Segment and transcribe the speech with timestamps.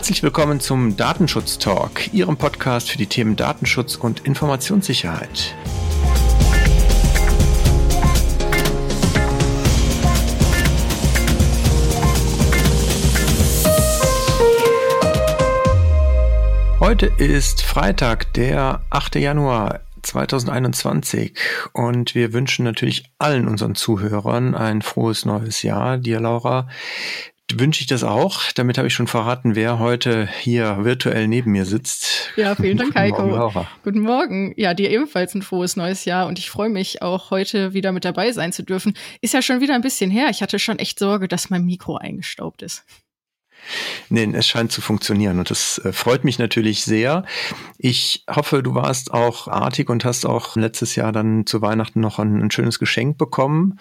[0.00, 5.54] Herzlich willkommen zum Datenschutz Talk, Ihrem Podcast für die Themen Datenschutz und Informationssicherheit.
[16.80, 19.16] Heute ist Freitag, der 8.
[19.16, 21.34] Januar 2021
[21.74, 25.98] und wir wünschen natürlich allen unseren Zuhörern ein frohes neues Jahr.
[25.98, 26.68] Dir, Laura,
[27.58, 28.40] wünsche ich das auch.
[28.54, 32.30] Damit habe ich schon verraten, wer heute hier virtuell neben mir sitzt.
[32.36, 33.22] Ja, vielen Dank, Heiko.
[33.22, 34.54] Guten Morgen, Guten Morgen.
[34.56, 38.04] Ja, dir ebenfalls ein frohes neues Jahr und ich freue mich auch heute wieder mit
[38.04, 38.94] dabei sein zu dürfen.
[39.20, 40.28] Ist ja schon wieder ein bisschen her.
[40.30, 42.84] Ich hatte schon echt Sorge, dass mein Mikro eingestaubt ist.
[44.08, 47.24] Nee, es scheint zu funktionieren und das äh, freut mich natürlich sehr.
[47.78, 52.18] Ich hoffe, du warst auch artig und hast auch letztes Jahr dann zu Weihnachten noch
[52.18, 53.78] ein, ein schönes Geschenk bekommen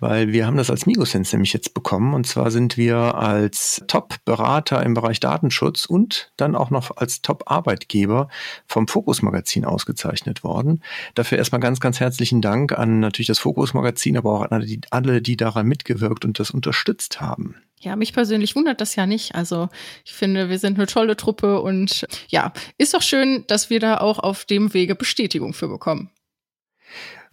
[0.00, 4.82] weil wir haben das als Migosense nämlich jetzt bekommen und zwar sind wir als Top-Berater
[4.82, 8.28] im Bereich Datenschutz und dann auch noch als Top-Arbeitgeber
[8.66, 10.82] vom Fokus Magazin ausgezeichnet worden.
[11.14, 15.22] Dafür erstmal ganz, ganz herzlichen Dank an natürlich das Fokus Magazin, aber auch an alle,
[15.22, 17.56] die daran mitgewirkt und das unterstützt haben.
[17.78, 19.34] Ja, mich persönlich wundert das ja nicht.
[19.34, 19.68] Also
[20.04, 23.98] ich finde, wir sind eine tolle Truppe und ja, ist doch schön, dass wir da
[23.98, 26.10] auch auf dem Wege Bestätigung für bekommen.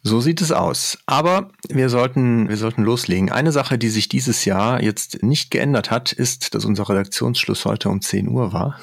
[0.04, 0.98] So sieht es aus.
[1.06, 3.32] Aber wir sollten, wir sollten loslegen.
[3.32, 7.90] Eine Sache, die sich dieses Jahr jetzt nicht geändert hat, ist, dass unser Redaktionsschluss heute
[7.90, 8.80] um 10 Uhr war.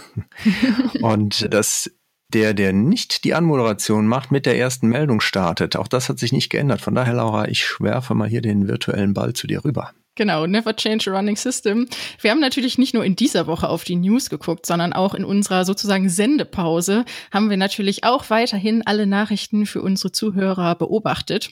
[1.01, 1.91] Und dass
[2.33, 5.77] der, der nicht die Anmoderation macht, mit der ersten Meldung startet.
[5.77, 6.81] Auch das hat sich nicht geändert.
[6.81, 9.93] Von daher, Laura, ich schwerfe mal hier den virtuellen Ball zu dir rüber.
[10.17, 11.89] Genau, Never Change a Running System.
[12.21, 15.25] Wir haben natürlich nicht nur in dieser Woche auf die News geguckt, sondern auch in
[15.25, 21.51] unserer sozusagen Sendepause haben wir natürlich auch weiterhin alle Nachrichten für unsere Zuhörer beobachtet.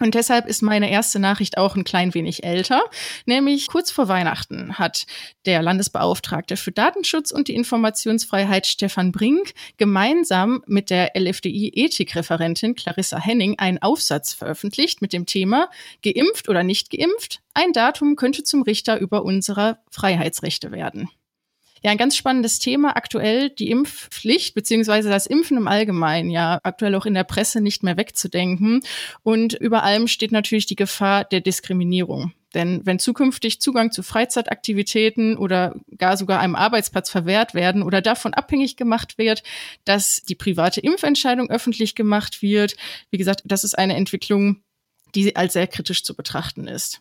[0.00, 2.82] Und deshalb ist meine erste Nachricht auch ein klein wenig älter.
[3.26, 5.06] Nämlich kurz vor Weihnachten hat
[5.44, 13.58] der Landesbeauftragte für Datenschutz und die Informationsfreiheit Stefan Brink gemeinsam mit der LFDI-Ethikreferentin Clarissa Henning
[13.58, 15.68] einen Aufsatz veröffentlicht mit dem Thema
[16.02, 17.40] Geimpft oder nicht geimpft?
[17.54, 21.08] Ein Datum könnte zum Richter über unsere Freiheitsrechte werden.
[21.82, 26.94] Ja, ein ganz spannendes Thema aktuell, die Impfpflicht beziehungsweise das Impfen im Allgemeinen, ja, aktuell
[26.94, 28.82] auch in der Presse nicht mehr wegzudenken.
[29.22, 32.32] Und über allem steht natürlich die Gefahr der Diskriminierung.
[32.54, 38.32] Denn wenn zukünftig Zugang zu Freizeitaktivitäten oder gar sogar einem Arbeitsplatz verwehrt werden oder davon
[38.32, 39.42] abhängig gemacht wird,
[39.84, 42.74] dass die private Impfentscheidung öffentlich gemacht wird,
[43.10, 44.62] wie gesagt, das ist eine Entwicklung,
[45.14, 47.00] die als sehr kritisch zu betrachten ist.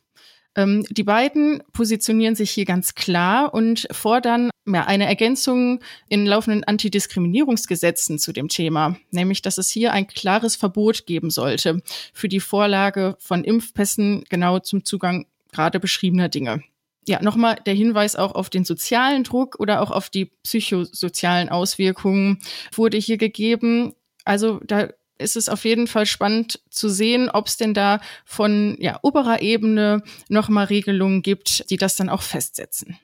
[0.56, 5.80] Ähm, die beiden positionieren sich hier ganz klar und fordern ja, eine Ergänzung
[6.10, 11.82] in laufenden Antidiskriminierungsgesetzen zu dem Thema, nämlich dass es hier ein klares Verbot geben sollte
[12.14, 16.64] für die Vorlage von Impfpässen genau zum Zugang gerade beschriebener Dinge.
[17.08, 22.40] Ja, nochmal der Hinweis auch auf den sozialen Druck oder auch auf die psychosozialen Auswirkungen
[22.74, 23.94] wurde hier gegeben.
[24.26, 28.76] Also da ist es auf jeden Fall spannend zu sehen, ob es denn da von
[28.80, 32.98] ja, oberer Ebene nochmal Regelungen gibt, die das dann auch festsetzen.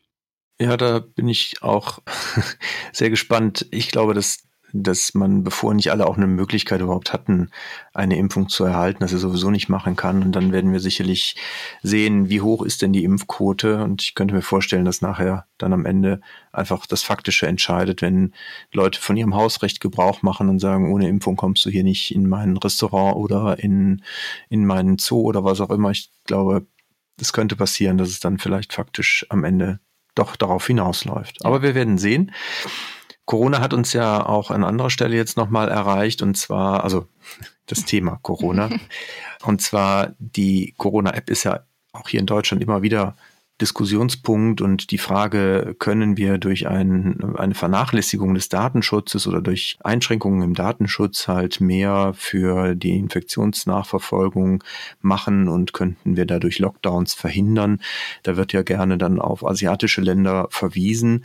[0.59, 2.00] Ja, da bin ich auch
[2.94, 3.68] sehr gespannt.
[3.72, 4.44] Ich glaube, dass
[4.74, 7.52] dass man, bevor nicht alle auch eine Möglichkeit überhaupt hatten,
[7.94, 10.24] eine Impfung zu erhalten, dass er sowieso nicht machen kann.
[10.24, 11.36] Und dann werden wir sicherlich
[11.84, 13.84] sehen, wie hoch ist denn die Impfquote.
[13.84, 16.22] Und ich könnte mir vorstellen, dass nachher dann am Ende
[16.52, 18.34] einfach das Faktische entscheidet, wenn
[18.72, 22.28] Leute von ihrem Hausrecht Gebrauch machen und sagen, ohne Impfung kommst du hier nicht in
[22.28, 24.02] mein Restaurant oder in,
[24.50, 25.91] in meinen Zoo oder was auch immer.
[25.91, 26.66] Ich glaube,
[27.18, 29.80] das könnte passieren, dass es dann vielleicht faktisch am Ende
[30.16, 31.46] doch darauf hinausläuft.
[31.46, 32.31] Aber wir werden sehen.
[33.25, 37.07] Corona hat uns ja auch an anderer Stelle jetzt nochmal erreicht und zwar, also
[37.68, 38.69] das Thema Corona.
[39.44, 41.62] und zwar die Corona-App ist ja
[41.94, 43.16] auch hier in Deutschland immer wieder
[43.62, 50.41] Diskussionspunkt und die Frage, können wir durch ein, eine Vernachlässigung des Datenschutzes oder durch Einschränkungen
[50.41, 54.64] im Datenschutz halt mehr für die Infektionsnachverfolgung
[55.02, 57.80] machen und könnten wir dadurch Lockdowns verhindern?
[58.23, 61.23] Da wird ja gerne dann auf asiatische Länder verwiesen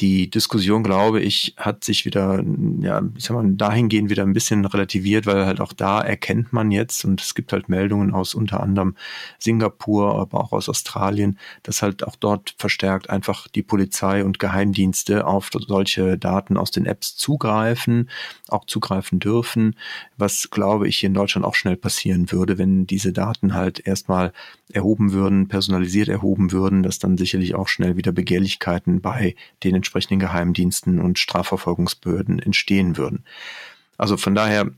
[0.00, 2.42] die Diskussion, glaube ich, hat sich wieder,
[2.80, 6.72] ja, ich sag mal, dahingehend wieder ein bisschen relativiert, weil halt auch da erkennt man
[6.72, 8.96] jetzt, und es gibt halt Meldungen aus unter anderem
[9.38, 15.26] Singapur, aber auch aus Australien, dass halt auch dort verstärkt einfach die Polizei und Geheimdienste
[15.26, 18.10] auf solche Daten aus den Apps zugreifen,
[18.48, 19.76] auch zugreifen dürfen,
[20.16, 24.32] was, glaube ich, hier in Deutschland auch schnell passieren würde, wenn diese Daten halt erstmal
[24.72, 30.18] erhoben würden, personalisiert erhoben würden, dass dann sicherlich auch schnell wieder Begehrlichkeiten bei den entsprechenden
[30.18, 33.24] Geheimdiensten und Strafverfolgungsbehörden entstehen würden.
[33.98, 34.70] Also von daher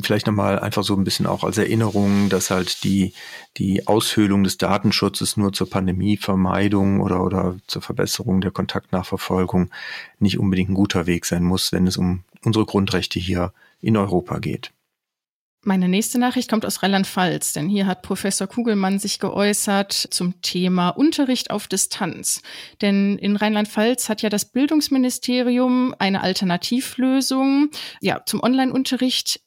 [0.00, 3.12] vielleicht nochmal einfach so ein bisschen auch als Erinnerung, dass halt die,
[3.58, 9.70] die Aushöhlung des Datenschutzes nur zur Pandemievermeidung oder, oder zur Verbesserung der Kontaktnachverfolgung
[10.18, 14.38] nicht unbedingt ein guter Weg sein muss, wenn es um unsere Grundrechte hier in Europa
[14.38, 14.72] geht.
[15.64, 20.88] Meine nächste Nachricht kommt aus Rheinland-Pfalz, denn hier hat Professor Kugelmann sich geäußert zum Thema
[20.88, 22.42] Unterricht auf Distanz.
[22.80, 27.70] Denn in Rheinland-Pfalz hat ja das Bildungsministerium eine Alternativlösung
[28.00, 29.40] ja, zum Online-Unterricht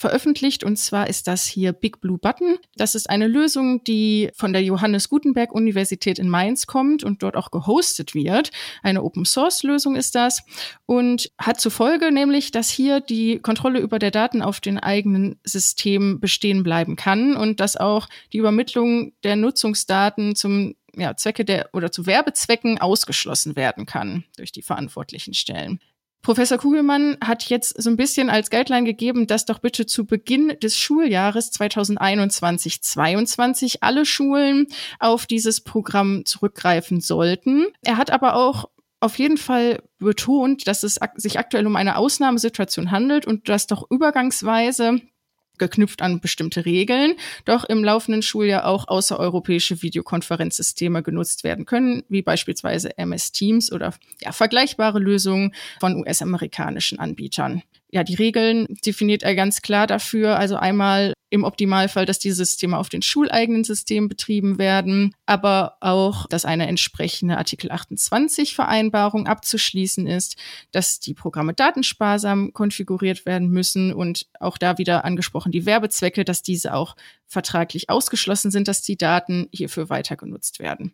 [0.00, 0.64] veröffentlicht.
[0.64, 2.56] Und zwar ist das hier Big Blue Button.
[2.74, 7.36] Das ist eine Lösung, die von der Johannes Gutenberg Universität in Mainz kommt und dort
[7.36, 8.50] auch gehostet wird.
[8.82, 10.42] Eine Open Source Lösung ist das
[10.86, 15.38] und hat zur Folge nämlich, dass hier die Kontrolle über der Daten auf den eigenen
[15.44, 21.68] System bestehen bleiben kann und dass auch die Übermittlung der Nutzungsdaten zum ja, Zwecke der
[21.74, 25.78] oder zu Werbezwecken ausgeschlossen werden kann durch die verantwortlichen Stellen.
[26.22, 30.54] Professor Kugelmann hat jetzt so ein bisschen als Guideline gegeben, dass doch bitte zu Beginn
[30.62, 34.66] des Schuljahres 2021-22 alle Schulen
[34.98, 37.68] auf dieses Programm zurückgreifen sollten.
[37.82, 38.68] Er hat aber auch
[39.00, 43.90] auf jeden Fall betont, dass es sich aktuell um eine Ausnahmesituation handelt und dass doch
[43.90, 45.00] übergangsweise
[45.60, 47.14] geknüpft an bestimmte Regeln,
[47.44, 53.94] doch im laufenden Schuljahr auch außereuropäische Videokonferenzsysteme genutzt werden können, wie beispielsweise MS Teams oder
[54.20, 57.62] ja, vergleichbare Lösungen von US-amerikanischen Anbietern
[57.92, 60.38] ja, die Regeln definiert er ganz klar dafür.
[60.38, 66.26] Also einmal im Optimalfall, dass die Systeme auf den schuleigenen Systemen betrieben werden, aber auch,
[66.26, 70.36] dass eine entsprechende Artikel 28 Vereinbarung abzuschließen ist,
[70.72, 76.42] dass die Programme datensparsam konfiguriert werden müssen und auch da wieder angesprochen die Werbezwecke, dass
[76.42, 76.96] diese auch
[77.26, 80.92] vertraglich ausgeschlossen sind, dass die Daten hierfür weiter genutzt werden.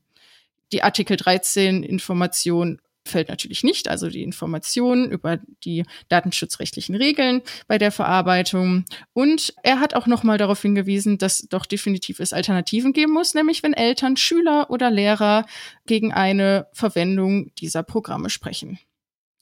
[0.73, 7.79] Die Artikel 13 Information fällt natürlich nicht, also die Informationen über die datenschutzrechtlichen Regeln bei
[7.79, 8.85] der Verarbeitung.
[9.13, 13.63] Und er hat auch nochmal darauf hingewiesen, dass doch definitiv es Alternativen geben muss, nämlich
[13.63, 15.47] wenn Eltern, Schüler oder Lehrer
[15.87, 18.79] gegen eine Verwendung dieser Programme sprechen.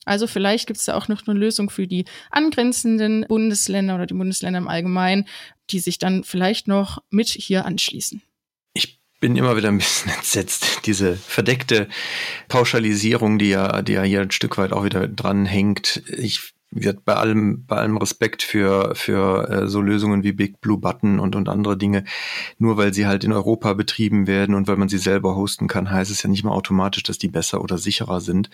[0.04, 4.14] Also vielleicht gibt es da auch noch eine Lösung für die angrenzenden Bundesländer oder die
[4.14, 5.26] Bundesländer im Allgemeinen,
[5.70, 8.22] die sich dann vielleicht noch mit hier anschließen
[9.24, 10.84] bin immer wieder ein bisschen entsetzt.
[10.84, 11.88] Diese verdeckte
[12.48, 16.02] Pauschalisierung, die ja, die ja hier ein Stück weit auch wieder dran hängt.
[16.08, 20.76] Ich wird bei allem, bei allem Respekt für, für äh, so Lösungen wie Big Blue
[20.76, 22.04] Button und, und andere Dinge,
[22.58, 25.90] nur weil sie halt in Europa betrieben werden und weil man sie selber hosten kann,
[25.90, 28.50] heißt es ja nicht mal automatisch, dass die besser oder sicherer sind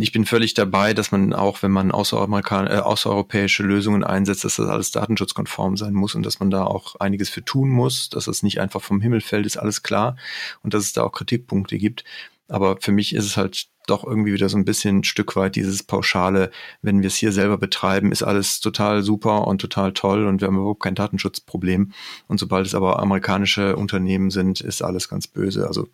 [0.00, 4.56] ich bin völlig dabei, dass man auch, wenn man außeramerikan äh, außereuropäische Lösungen einsetzt, dass
[4.56, 8.26] das alles datenschutzkonform sein muss und dass man da auch einiges für tun muss, dass
[8.26, 10.16] es nicht einfach vom Himmel fällt, ist alles klar
[10.62, 12.04] und dass es da auch Kritikpunkte gibt.
[12.48, 15.56] Aber für mich ist es halt doch irgendwie wieder so ein bisschen ein Stück weit
[15.56, 16.50] dieses Pauschale,
[16.82, 20.48] wenn wir es hier selber betreiben, ist alles total super und total toll und wir
[20.48, 21.92] haben überhaupt kein Datenschutzproblem.
[22.28, 25.66] Und sobald es aber amerikanische Unternehmen sind, ist alles ganz böse.
[25.66, 25.88] Also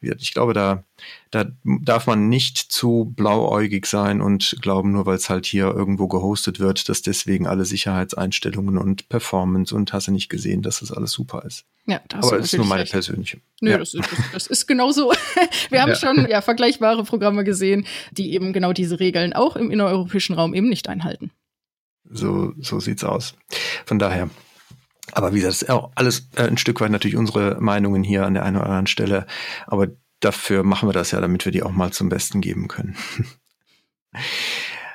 [0.00, 0.84] ich glaube, da,
[1.30, 6.08] da darf man nicht zu blauäugig sein und glauben, nur weil es halt hier irgendwo
[6.08, 10.90] gehostet wird, dass deswegen alle Sicherheitseinstellungen und Performance und hast du nicht gesehen, dass das
[10.92, 11.64] alles super ist.
[11.86, 12.92] Ja, das Aber ist nur meine recht.
[12.92, 13.40] persönliche.
[13.60, 13.78] Nö, ja.
[13.78, 15.12] das, ist, das ist genau so.
[15.70, 15.96] Wir haben ja.
[15.96, 20.68] schon ja, vergleichbare Programme gesehen, die eben genau diese Regeln auch im innereuropäischen Raum eben
[20.68, 21.30] nicht einhalten.
[22.08, 23.34] So, so sieht's aus.
[23.86, 24.30] Von daher,
[25.12, 28.26] aber wie gesagt, das ist auch alles äh, ein Stück weit natürlich unsere Meinungen hier
[28.26, 29.26] an der einen oder anderen Stelle.
[29.66, 29.88] Aber
[30.20, 32.96] dafür machen wir das ja, damit wir die auch mal zum Besten geben können.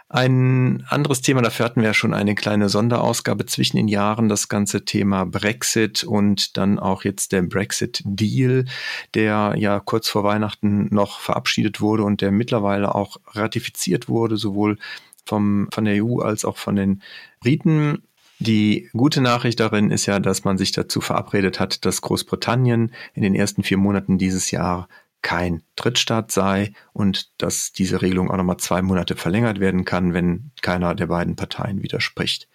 [0.07, 4.47] Ein anderes Thema, dafür hatten wir ja schon eine kleine Sonderausgabe zwischen den Jahren, das
[4.47, 8.65] ganze Thema Brexit und dann auch jetzt der Brexit-Deal,
[9.15, 14.77] der ja kurz vor Weihnachten noch verabschiedet wurde und der mittlerweile auch ratifiziert wurde, sowohl
[15.25, 17.01] vom, von der EU als auch von den
[17.41, 18.03] Briten.
[18.39, 23.21] Die gute Nachricht darin ist ja, dass man sich dazu verabredet hat, dass Großbritannien in
[23.21, 24.87] den ersten vier Monaten dieses Jahr
[25.21, 30.51] kein Drittstaat sei und dass diese Regelung auch nochmal zwei Monate verlängert werden kann, wenn
[30.61, 32.47] keiner der beiden Parteien widerspricht.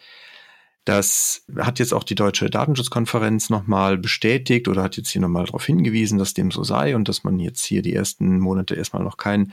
[0.84, 5.64] Das hat jetzt auch die Deutsche Datenschutzkonferenz nochmal bestätigt oder hat jetzt hier nochmal darauf
[5.64, 9.16] hingewiesen, dass dem so sei und dass man jetzt hier die ersten Monate erstmal noch
[9.16, 9.52] kein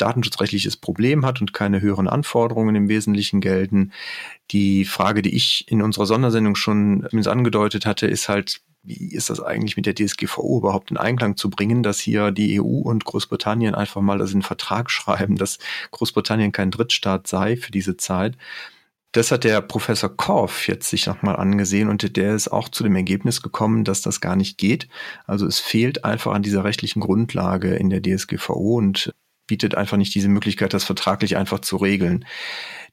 [0.00, 3.92] datenschutzrechtliches Problem hat und keine höheren Anforderungen im Wesentlichen gelten.
[4.50, 9.40] Die Frage, die ich in unserer Sondersendung schon angedeutet hatte, ist halt, wie ist das
[9.40, 13.74] eigentlich mit der DSGVO überhaupt in Einklang zu bringen, dass hier die EU und Großbritannien
[13.74, 15.58] einfach mal das in den Vertrag schreiben, dass
[15.90, 18.36] Großbritannien kein Drittstaat sei für diese Zeit.
[19.12, 22.94] Das hat der Professor Korff jetzt sich nochmal angesehen und der ist auch zu dem
[22.94, 24.88] Ergebnis gekommen, dass das gar nicht geht.
[25.26, 29.12] Also es fehlt einfach an dieser rechtlichen Grundlage in der DSGVO und
[29.50, 32.24] bietet einfach nicht diese Möglichkeit, das vertraglich einfach zu regeln.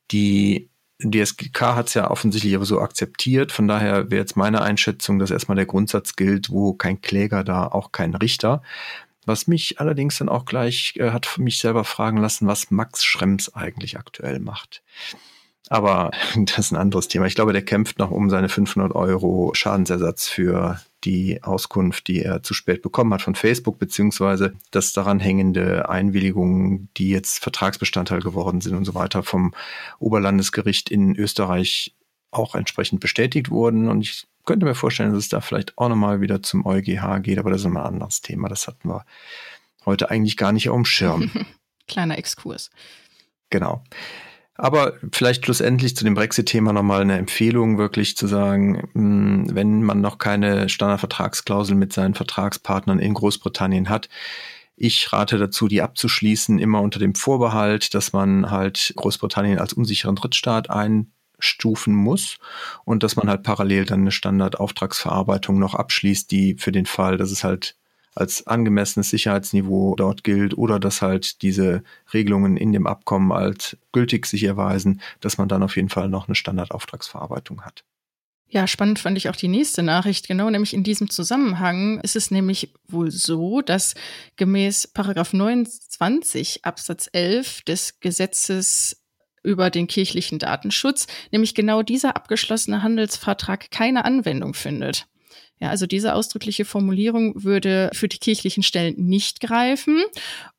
[0.10, 0.72] Die
[1.04, 3.52] DSGK hat es ja offensichtlich aber so akzeptiert.
[3.52, 7.68] Von daher wäre jetzt meine Einschätzung, dass erstmal der Grundsatz gilt, wo kein Kläger da,
[7.68, 8.64] auch kein Richter.
[9.28, 13.54] Was mich allerdings dann auch gleich äh, hat mich selber fragen lassen, was Max Schrems
[13.54, 14.82] eigentlich aktuell macht.
[15.70, 17.28] Aber das ist ein anderes Thema.
[17.28, 22.44] Ich glaube, der kämpft noch um seine 500 Euro Schadensersatz für die Auskunft, die er
[22.44, 28.62] zu spät bekommen hat von Facebook, beziehungsweise das daran hängende Einwilligungen, die jetzt Vertragsbestandteil geworden
[28.62, 29.54] sind und so weiter vom
[30.00, 31.96] Oberlandesgericht in Österreich
[32.32, 33.90] auch entsprechend bestätigt wurden.
[33.90, 37.38] Und ich könnte mir vorstellen, dass es da vielleicht auch nochmal wieder zum EuGH geht,
[37.38, 38.50] aber das ist immer ein anderes Thema.
[38.50, 39.06] Das hatten wir
[39.86, 41.32] heute eigentlich gar nicht auf dem Schirm.
[41.88, 42.70] Kleiner Exkurs.
[43.50, 43.84] Genau.
[44.58, 50.02] Aber vielleicht schlussendlich zu dem Brexit-Thema nochmal eine Empfehlung, wirklich zu sagen, hm, wenn man
[50.02, 54.10] noch keine Standardvertragsklausel mit seinen Vertragspartnern in Großbritannien hat,
[54.76, 60.16] ich rate dazu, die abzuschließen, immer unter dem Vorbehalt, dass man halt Großbritannien als unsicheren
[60.16, 62.38] Drittstaat einstufen muss
[62.86, 67.32] und dass man halt parallel dann eine Standardauftragsverarbeitung noch abschließt, die für den Fall, dass
[67.32, 67.76] es halt
[68.18, 71.84] als angemessenes Sicherheitsniveau dort gilt oder dass halt diese
[72.14, 76.28] Regelungen in dem Abkommen als gültig sich erweisen, dass man dann auf jeden Fall noch
[76.28, 77.84] eine Standardauftragsverarbeitung hat.
[78.50, 80.28] Ja, spannend fand ich auch die nächste Nachricht.
[80.28, 83.94] Genau, nämlich in diesem Zusammenhang ist es nämlich wohl so, dass
[84.38, 89.04] gemäß Paragraph 29 Absatz 11 des Gesetzes
[89.44, 95.08] über den kirchlichen Datenschutz, nämlich genau dieser abgeschlossene Handelsvertrag keine Anwendung findet.
[95.60, 100.04] Ja, also diese ausdrückliche Formulierung würde für die kirchlichen Stellen nicht greifen.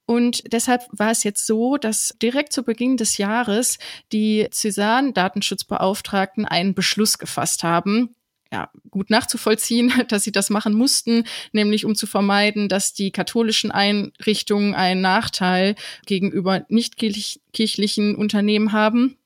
[0.06, 3.78] Und deshalb war es jetzt so, dass direkt zu Beginn des Jahres
[4.10, 8.14] die Cäsan-Datenschutzbeauftragten einen Beschluss gefasst haben,
[8.50, 13.70] ja, gut nachzuvollziehen, dass sie das machen mussten, nämlich um zu vermeiden, dass die katholischen
[13.70, 15.74] Einrichtungen einen Nachteil
[16.06, 19.16] gegenüber nicht kirchlichen Unternehmen haben.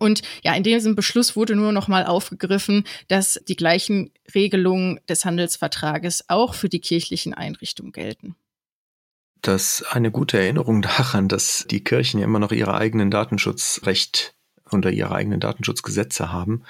[0.00, 5.26] Und ja, in diesem Beschluss wurde nur noch mal aufgegriffen, dass die gleichen Regelungen des
[5.26, 8.34] Handelsvertrages auch für die kirchlichen Einrichtungen gelten.
[9.42, 14.34] Das ist eine gute Erinnerung daran, dass die Kirchen ja immer noch ihre eigenen Datenschutzrecht
[14.72, 16.62] unter ihre eigenen Datenschutzgesetze haben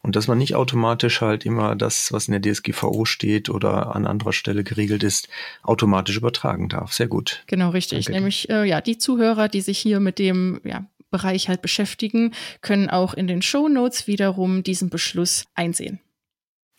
[0.00, 4.06] und dass man nicht automatisch halt immer das, was in der DSGVO steht oder an
[4.06, 5.28] anderer Stelle geregelt ist,
[5.62, 6.92] automatisch übertragen darf.
[6.92, 7.42] Sehr gut.
[7.48, 8.06] Genau, richtig.
[8.06, 8.18] Danke.
[8.18, 12.90] Nämlich äh, ja, die Zuhörer, die sich hier mit dem ja, Bereich halt beschäftigen, können
[12.90, 16.00] auch in den Show Notes wiederum diesen Beschluss einsehen.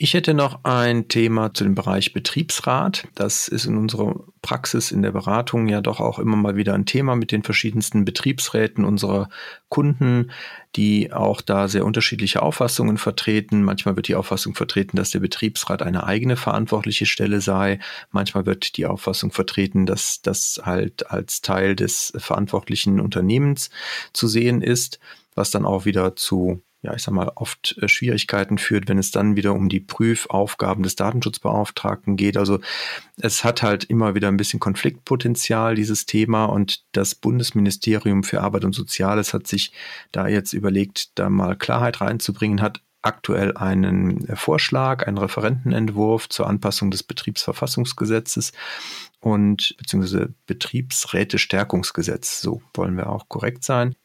[0.02, 3.06] Ich hätte noch ein Thema zu dem Bereich Betriebsrat.
[3.16, 6.86] Das ist in unserer Praxis in der Beratung ja doch auch immer mal wieder ein
[6.86, 9.28] Thema mit den verschiedensten Betriebsräten unserer
[9.68, 10.32] Kunden,
[10.78, 13.62] die auch da sehr unterschiedliche Auffassungen vertreten.
[13.62, 17.80] Manchmal wird die Auffassung vertreten, dass der Betriebsrat eine eigene verantwortliche Stelle sei.
[18.10, 23.70] Manchmal wird die Auffassung vertreten, dass das halt als Teil des verantwortlichen Unternehmens
[24.14, 24.98] zu sehen ist,
[25.36, 29.12] was dann auch wieder zu ja, ich sag mal, oft äh, Schwierigkeiten führt, wenn es
[29.12, 32.38] dann wieder um die Prüfaufgaben des Datenschutzbeauftragten geht.
[32.38, 32.60] Also
[33.18, 36.46] es hat halt immer wieder ein bisschen Konfliktpotenzial, dieses Thema.
[36.46, 39.74] Und das Bundesministerium für Arbeit und Soziales hat sich
[40.12, 46.48] da jetzt überlegt, da mal Klarheit reinzubringen, hat aktuell einen äh, Vorschlag, einen Referentenentwurf zur
[46.48, 48.54] Anpassung des Betriebsverfassungsgesetzes
[49.20, 53.96] und beziehungsweise Betriebsrätestärkungsgesetz, so wollen wir auch korrekt sein.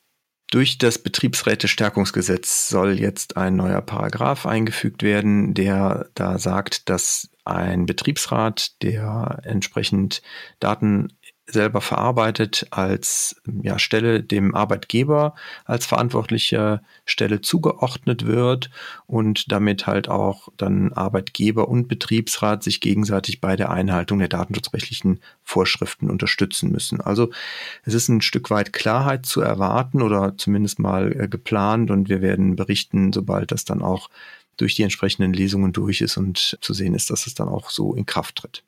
[0.51, 7.87] Durch das Betriebsrätestärkungsgesetz soll jetzt ein neuer Paragraph eingefügt werden, der da sagt, dass ein
[7.87, 10.23] Betriebsrat, der entsprechend
[10.61, 11.13] Daten
[11.47, 15.35] selber verarbeitet, als ja, Stelle dem Arbeitgeber
[15.67, 18.71] als verantwortliche Stelle zugeordnet wird
[19.07, 25.21] und damit halt auch dann Arbeitgeber und Betriebsrat sich gegenseitig bei der Einhaltung der datenschutzrechtlichen
[25.43, 27.01] Vorschriften unterstützen müssen.
[27.01, 27.31] Also
[27.85, 32.23] es ist ein Stück weit Klarheit zu erwarten oder zumindest mal äh, geplant und wir
[32.23, 34.09] werden berichten, sobald das dann auch
[34.57, 37.95] durch die entsprechenden Lesungen durch ist und zu sehen ist, dass es dann auch so
[37.95, 38.63] in Kraft tritt.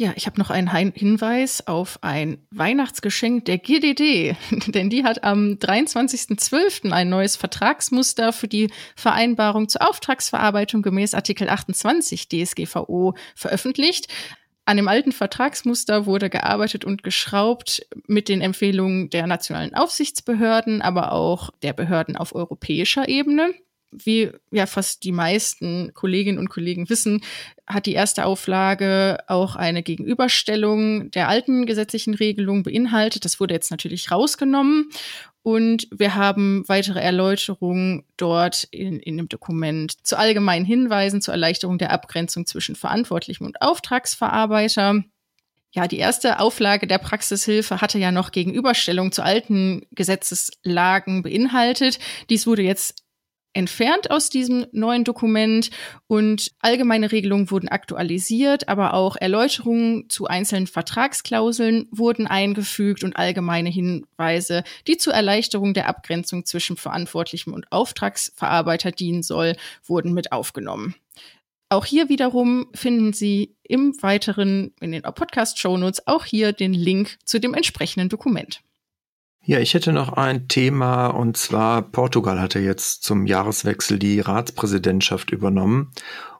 [0.00, 4.36] Ja, ich habe noch einen Hinweis auf ein Weihnachtsgeschenk der GDD,
[4.68, 6.92] denn die hat am 23.12.
[6.92, 14.06] ein neues Vertragsmuster für die Vereinbarung zur Auftragsverarbeitung gemäß Artikel 28 DSGVO veröffentlicht.
[14.66, 21.10] An dem alten Vertragsmuster wurde gearbeitet und geschraubt mit den Empfehlungen der nationalen Aufsichtsbehörden, aber
[21.10, 23.52] auch der Behörden auf europäischer Ebene
[23.90, 27.22] wie ja fast die meisten Kolleginnen und Kollegen wissen,
[27.66, 33.24] hat die erste Auflage auch eine Gegenüberstellung der alten gesetzlichen Regelung beinhaltet.
[33.24, 34.90] Das wurde jetzt natürlich rausgenommen.
[35.42, 41.78] Und wir haben weitere Erläuterungen dort in, in dem Dokument zu allgemeinen Hinweisen zur Erleichterung
[41.78, 45.04] der Abgrenzung zwischen Verantwortlichem und Auftragsverarbeiter.
[45.70, 51.98] Ja, die erste Auflage der Praxishilfe hatte ja noch Gegenüberstellung zu alten Gesetzeslagen beinhaltet.
[52.30, 53.04] Dies wurde jetzt
[53.52, 55.70] entfernt aus diesem neuen Dokument
[56.06, 63.70] und allgemeine Regelungen wurden aktualisiert, aber auch Erläuterungen zu einzelnen Vertragsklauseln wurden eingefügt und allgemeine
[63.70, 70.94] Hinweise, die zur Erleichterung der Abgrenzung zwischen Verantwortlichem und Auftragsverarbeiter dienen soll, wurden mit aufgenommen.
[71.70, 77.38] Auch hier wiederum finden Sie im weiteren in den Podcast-Shownotes auch hier den Link zu
[77.40, 78.62] dem entsprechenden Dokument.
[79.48, 85.30] Ja, ich hätte noch ein Thema und zwar Portugal hatte jetzt zum Jahreswechsel die Ratspräsidentschaft
[85.30, 85.90] übernommen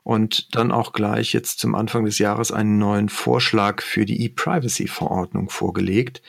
[0.03, 5.49] und dann auch gleich jetzt zum Anfang des Jahres einen neuen Vorschlag für die E-Privacy-Verordnung
[5.49, 6.21] vorgelegt.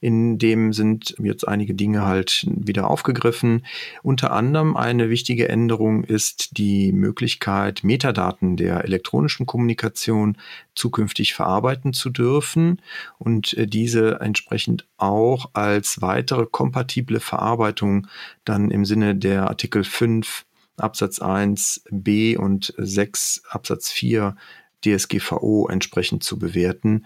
[0.00, 3.66] In dem sind jetzt einige Dinge halt wieder aufgegriffen.
[4.02, 10.38] Unter anderem eine wichtige Änderung ist die Möglichkeit, Metadaten der elektronischen Kommunikation
[10.74, 12.80] zukünftig verarbeiten zu dürfen
[13.18, 18.06] und äh, diese entsprechend auch als weitere kompatible Verarbeitung
[18.44, 20.44] dann im Sinne der Artikel 5
[20.76, 24.36] Absatz 1 b und 6 Absatz 4
[24.84, 27.04] DSGVO entsprechend zu bewerten.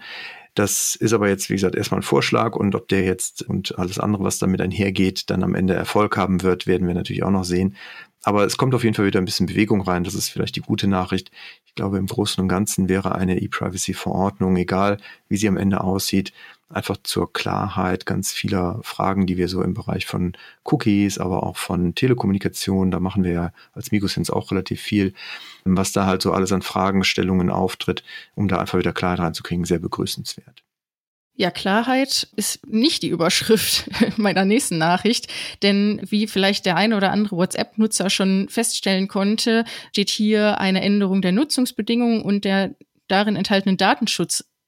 [0.55, 3.99] Das ist aber jetzt, wie gesagt, erstmal ein Vorschlag und ob der jetzt und alles
[3.99, 7.43] andere, was damit einhergeht, dann am Ende Erfolg haben wird, werden wir natürlich auch noch
[7.43, 7.75] sehen.
[8.21, 10.03] Aber es kommt auf jeden Fall wieder ein bisschen Bewegung rein.
[10.03, 11.31] Das ist vielleicht die gute Nachricht.
[11.65, 16.31] Ich glaube, im Großen und Ganzen wäre eine E-Privacy-Verordnung, egal wie sie am Ende aussieht,
[16.73, 21.57] einfach zur Klarheit ganz vieler Fragen, die wir so im Bereich von Cookies, aber auch
[21.57, 25.13] von Telekommunikation, da machen wir ja als Migosense auch relativ viel,
[25.65, 28.03] was da halt so alles an Fragestellungen auftritt,
[28.35, 30.63] um da einfach wieder Klarheit reinzukriegen, sehr begrüßenswert.
[31.35, 35.27] Ja, Klarheit ist nicht die Überschrift meiner nächsten Nachricht,
[35.63, 41.23] denn wie vielleicht der eine oder andere WhatsApp-Nutzer schon feststellen konnte, steht hier eine Änderung
[41.23, 42.75] der Nutzungsbedingungen und der
[43.07, 43.77] darin enthaltenen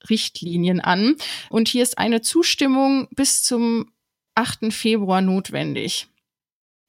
[0.06, 1.16] Datenschutzrichtlinien an.
[1.50, 3.92] Und hier ist eine Zustimmung bis zum
[4.36, 4.72] 8.
[4.74, 6.08] Februar notwendig.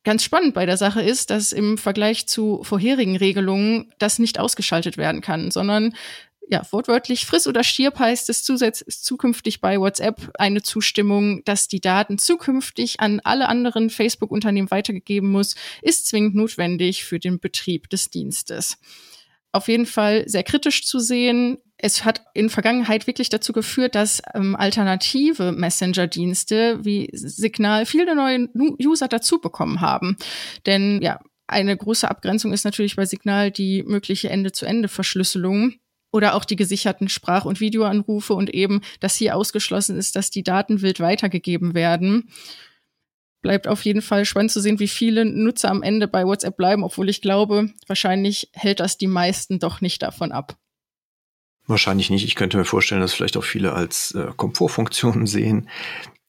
[0.04, 4.96] Ganz spannend bei der Sache ist, dass im Vergleich zu vorherigen Regelungen das nicht ausgeschaltet
[4.96, 5.94] werden kann, sondern
[6.48, 11.80] ja, wortwörtlich friss oder stirb heißt es zusätzlich zukünftig bei WhatsApp eine Zustimmung, dass die
[11.80, 18.10] Daten zukünftig an alle anderen Facebook-Unternehmen weitergegeben muss, ist zwingend notwendig für den Betrieb des
[18.10, 18.78] Dienstes.
[19.50, 21.58] Auf jeden Fall sehr kritisch zu sehen.
[21.78, 28.48] Es hat in Vergangenheit wirklich dazu geführt, dass ähm, alternative Messenger-Dienste wie Signal viele neue
[28.82, 30.16] User dazu bekommen haben.
[30.64, 35.74] Denn ja, eine große Abgrenzung ist natürlich bei Signal die mögliche Ende-zu-Ende-Verschlüsselung
[36.12, 40.42] oder auch die gesicherten Sprach- und Videoanrufe und eben, dass hier ausgeschlossen ist, dass die
[40.42, 42.30] Daten wild weitergegeben werden.
[43.42, 46.82] Bleibt auf jeden Fall spannend zu sehen, wie viele Nutzer am Ende bei WhatsApp bleiben,
[46.82, 50.56] obwohl ich glaube, wahrscheinlich hält das die meisten doch nicht davon ab.
[51.66, 52.24] Wahrscheinlich nicht.
[52.24, 55.68] Ich könnte mir vorstellen, dass vielleicht auch viele als äh, Komfortfunktionen sehen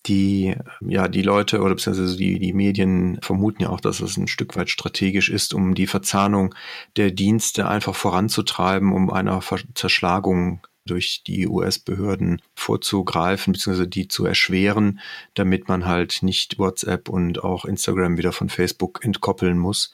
[0.07, 4.27] die, ja, die Leute oder beziehungsweise die, die Medien vermuten ja auch, dass es ein
[4.27, 6.55] Stück weit strategisch ist, um die Verzahnung
[6.95, 9.41] der Dienste einfach voranzutreiben, um einer
[9.73, 15.01] Zerschlagung durch die US-Behörden vorzugreifen, beziehungsweise die zu erschweren,
[15.33, 19.91] damit man halt nicht WhatsApp und auch Instagram wieder von Facebook entkoppeln muss.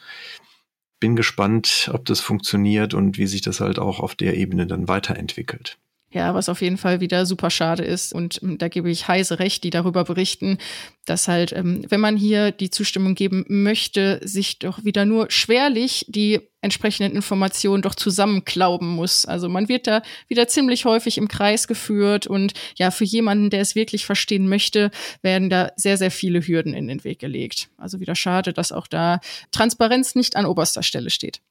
[1.03, 4.87] Bin gespannt, ob das funktioniert und wie sich das halt auch auf der Ebene dann
[4.87, 5.77] weiterentwickelt.
[6.13, 8.13] Ja, was auf jeden Fall wieder super schade ist.
[8.13, 10.59] Und ähm, da gebe ich Heise recht, die darüber berichten,
[11.05, 16.05] dass halt, ähm, wenn man hier die Zustimmung geben möchte, sich doch wieder nur schwerlich
[16.07, 19.25] die entsprechenden Informationen doch zusammenklauben muss.
[19.25, 23.61] Also man wird da wieder ziemlich häufig im Kreis geführt und ja, für jemanden, der
[23.61, 24.91] es wirklich verstehen möchte,
[25.23, 27.69] werden da sehr, sehr viele Hürden in den Weg gelegt.
[27.77, 29.19] Also wieder schade, dass auch da
[29.51, 31.41] Transparenz nicht an oberster Stelle steht.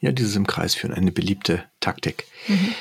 [0.00, 2.24] Ja, dieses im Kreis führen, eine beliebte Taktik.
[2.48, 2.74] Mhm.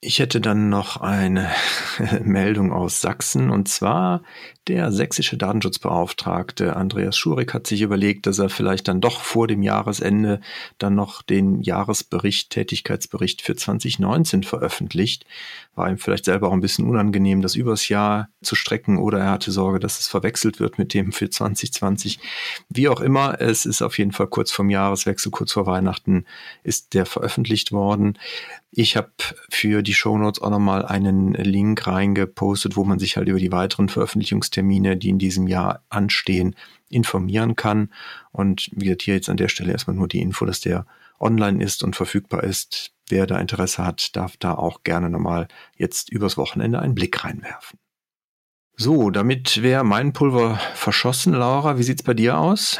[0.00, 1.50] Ich hätte dann noch eine
[2.22, 4.22] Meldung aus Sachsen und zwar
[4.68, 9.62] der sächsische Datenschutzbeauftragte Andreas Schurig hat sich überlegt, dass er vielleicht dann doch vor dem
[9.62, 10.40] Jahresende
[10.76, 15.24] dann noch den Jahresbericht, Tätigkeitsbericht für 2019 veröffentlicht.
[15.74, 19.30] War ihm vielleicht selber auch ein bisschen unangenehm, das übers Jahr zu strecken oder er
[19.30, 22.18] hatte Sorge, dass es verwechselt wird mit dem für 2020.
[22.68, 26.26] Wie auch immer, es ist auf jeden Fall kurz vorm Jahreswechsel, kurz vor Weihnachten
[26.62, 28.18] ist der veröffentlicht worden.
[28.70, 29.12] Ich habe
[29.48, 33.88] für die Shownotes auch nochmal einen Link reingepostet, wo man sich halt über die weiteren
[33.88, 36.54] Veröffentlichungstermine, die in diesem Jahr anstehen,
[36.88, 37.90] informieren kann.
[38.30, 40.86] Und wie gesagt, hier jetzt an der Stelle erstmal nur die Info, dass der
[41.18, 42.92] online ist und verfügbar ist.
[43.08, 47.78] Wer da Interesse hat, darf da auch gerne nochmal jetzt übers Wochenende einen Blick reinwerfen.
[48.76, 51.78] So, damit wäre mein Pulver verschossen, Laura.
[51.78, 52.78] Wie sieht's bei dir aus?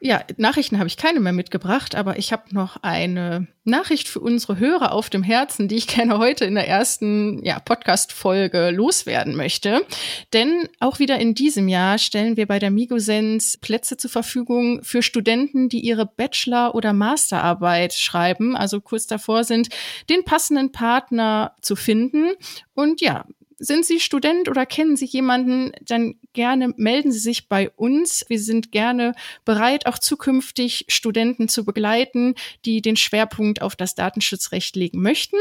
[0.00, 4.58] Ja, Nachrichten habe ich keine mehr mitgebracht, aber ich habe noch eine Nachricht für unsere
[4.58, 9.86] Hörer auf dem Herzen, die ich gerne heute in der ersten ja, Podcast-Folge loswerden möchte.
[10.32, 15.02] Denn auch wieder in diesem Jahr stellen wir bei der Migosens Plätze zur Verfügung für
[15.02, 19.68] Studenten, die ihre Bachelor- oder Masterarbeit schreiben, also kurz davor sind,
[20.10, 22.32] den passenden Partner zu finden.
[22.74, 23.24] Und ja,
[23.58, 28.24] sind Sie Student oder kennen Sie jemanden, dann gerne melden Sie sich bei uns.
[28.28, 29.14] Wir sind gerne
[29.44, 35.36] bereit, auch zukünftig Studenten zu begleiten, die den Schwerpunkt auf das Datenschutzrecht legen möchten.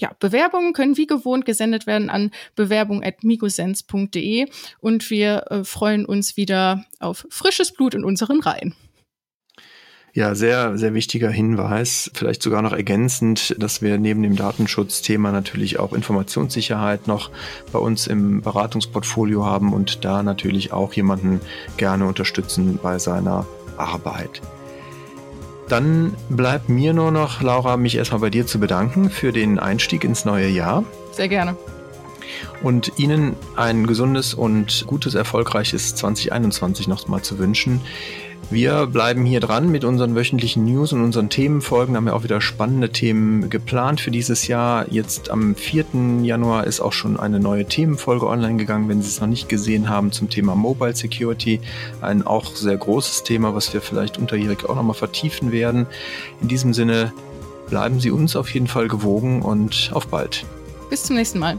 [0.00, 4.46] Ja, Bewerbungen können wie gewohnt gesendet werden an bewerbung.migosens.de
[4.80, 8.76] und wir äh, freuen uns wieder auf frisches Blut in unseren Reihen.
[10.14, 12.10] Ja, sehr, sehr wichtiger Hinweis.
[12.14, 17.30] Vielleicht sogar noch ergänzend, dass wir neben dem Datenschutzthema natürlich auch Informationssicherheit noch
[17.72, 21.40] bei uns im Beratungsportfolio haben und da natürlich auch jemanden
[21.76, 24.40] gerne unterstützen bei seiner Arbeit.
[25.68, 30.02] Dann bleibt mir nur noch, Laura, mich erstmal bei dir zu bedanken für den Einstieg
[30.02, 30.84] ins neue Jahr.
[31.12, 31.56] Sehr gerne.
[32.62, 37.80] Und Ihnen ein gesundes und gutes, erfolgreiches 2021 noch mal zu wünschen.
[38.50, 41.92] Wir bleiben hier dran mit unseren wöchentlichen News und unseren Themenfolgen.
[41.92, 44.90] Da haben wir auch wieder spannende Themen geplant für dieses Jahr.
[44.90, 45.84] Jetzt am 4.
[46.22, 49.90] Januar ist auch schon eine neue Themenfolge online gegangen, wenn Sie es noch nicht gesehen
[49.90, 51.60] haben, zum Thema Mobile Security.
[52.00, 55.86] Ein auch sehr großes Thema, was wir vielleicht unterjährig auch nochmal vertiefen werden.
[56.40, 57.12] In diesem Sinne
[57.68, 60.46] bleiben Sie uns auf jeden Fall gewogen und auf bald.
[60.88, 61.58] Bis zum nächsten Mal.